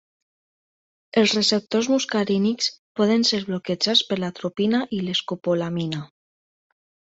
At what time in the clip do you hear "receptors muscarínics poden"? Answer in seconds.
1.37-3.27